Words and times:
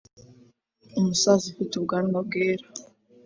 Umusaza 0.99 1.43
ufite 1.51 1.71
ubwanwa 1.75 2.17
bwera 2.27 2.65